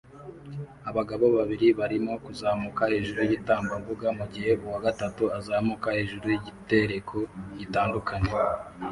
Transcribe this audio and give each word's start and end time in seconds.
Abagabo 0.89 1.25
babiri 1.37 1.67
barimo 1.79 2.13
kuzamuka 2.25 2.81
hejuru 2.91 3.17
yigitambambuga 3.21 4.07
mugihe 4.17 4.51
uwa 4.65 4.79
gatatu 4.85 5.23
azamuka 5.37 5.87
hejuru 5.97 6.25
yigitereko 6.33 7.17
gitandukanye 7.59 8.31